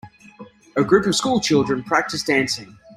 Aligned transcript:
A 0.75 0.83
group 0.83 1.05
of 1.05 1.15
school 1.15 1.39
children 1.39 1.83
practice 1.83 2.23
dancing. 2.23 2.75